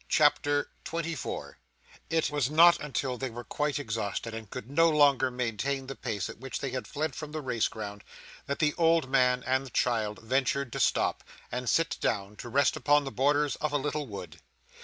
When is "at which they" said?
6.27-6.71